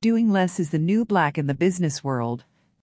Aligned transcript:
Doing 0.00 0.30
less 0.30 0.60
is 0.60 0.70
the 0.70 0.78
new 0.78 1.04
black 1.04 1.36
in 1.38 1.48
the 1.48 1.54
business 1.54 2.04
world. 2.04 2.44